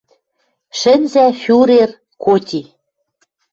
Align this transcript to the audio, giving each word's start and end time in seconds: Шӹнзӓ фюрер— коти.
Шӹнзӓ 0.79 1.25
фюрер— 1.41 1.89
коти. 2.23 2.61